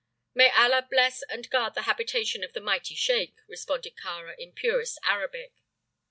"May 0.33 0.49
Allah 0.49 0.87
bless 0.89 1.21
and 1.29 1.47
guard 1.51 1.75
the 1.75 1.83
habitation 1.83 2.43
of 2.43 2.53
the 2.53 2.59
mighty 2.59 2.95
sheik!" 2.95 3.35
responded 3.47 3.93
Kāra, 3.97 4.33
in 4.35 4.51
purest 4.51 4.97
Arabic. 5.03 5.53